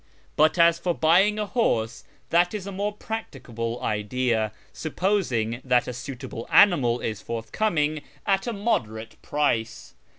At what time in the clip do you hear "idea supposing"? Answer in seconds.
3.83-5.61